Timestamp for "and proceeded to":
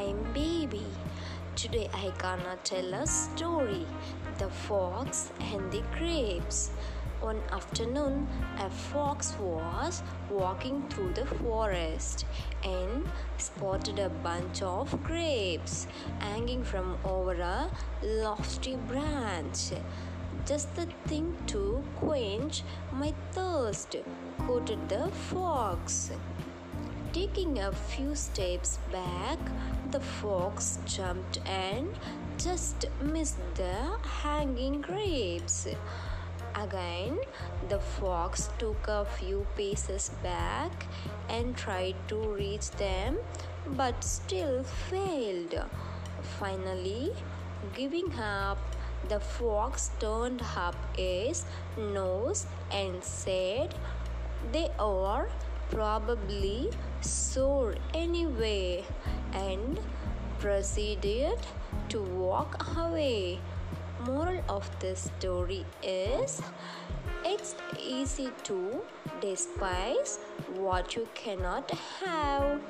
59.34-62.00